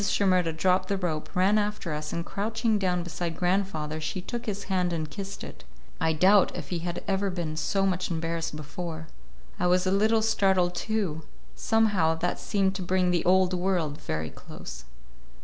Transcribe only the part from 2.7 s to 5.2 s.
down beside grandfather, she took his hand and